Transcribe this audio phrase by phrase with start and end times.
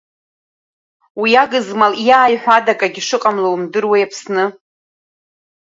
[1.21, 4.45] Уи агызмал иааиҳәо ада акгьы шыҟамло умдыруеи Аԥсны?